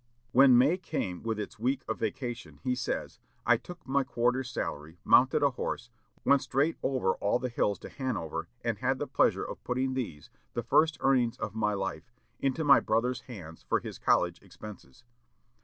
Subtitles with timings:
[0.31, 4.97] When May came with its week of vacation, he says, "I took my quarter's salary,
[5.03, 5.91] mounted a horse,
[6.25, 10.31] went straight over all the hills to Hanover, and had the pleasure of putting these,
[10.55, 15.03] the first earnings of my life, into my brother's hands for his college expenses.